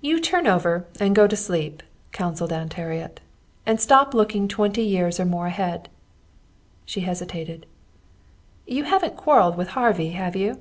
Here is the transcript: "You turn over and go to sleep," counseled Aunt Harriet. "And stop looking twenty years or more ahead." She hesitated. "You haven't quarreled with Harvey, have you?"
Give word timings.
"You 0.00 0.20
turn 0.20 0.46
over 0.46 0.86
and 1.00 1.12
go 1.12 1.26
to 1.26 1.34
sleep," 1.34 1.82
counseled 2.12 2.52
Aunt 2.52 2.74
Harriet. 2.74 3.18
"And 3.66 3.80
stop 3.80 4.14
looking 4.14 4.46
twenty 4.46 4.82
years 4.84 5.18
or 5.18 5.24
more 5.24 5.48
ahead." 5.48 5.88
She 6.84 7.00
hesitated. 7.00 7.66
"You 8.64 8.84
haven't 8.84 9.16
quarreled 9.16 9.56
with 9.56 9.70
Harvey, 9.70 10.10
have 10.10 10.36
you?" 10.36 10.60